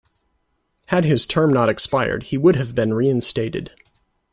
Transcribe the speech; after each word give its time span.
Had 0.87 1.05
his 1.05 1.27
term 1.27 1.53
not 1.53 1.69
expired, 1.69 2.23
he 2.23 2.35
would 2.39 2.55
have 2.55 2.73
been 2.73 2.95
reinstated. 2.95 3.69